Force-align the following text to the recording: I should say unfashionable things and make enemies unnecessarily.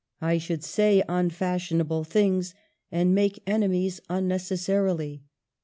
I 0.19 0.39
should 0.39 0.63
say 0.63 1.03
unfashionable 1.07 2.05
things 2.05 2.55
and 2.91 3.13
make 3.13 3.43
enemies 3.45 4.01
unnecessarily. 4.09 5.21